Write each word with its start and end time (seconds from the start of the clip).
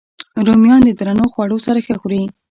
رومیان 0.45 0.81
د 0.85 0.89
درنو 0.99 1.25
خوړو 1.33 1.57
سره 1.65 1.79
ښه 1.85 1.95
خوري 2.01 2.21